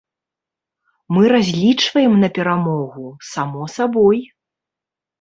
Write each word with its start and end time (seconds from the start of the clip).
Мы 1.15 1.23
разлічваем 1.33 2.13
на 2.23 2.29
перамогу, 2.41 3.07
само 3.31 3.71
сабой. 3.79 4.23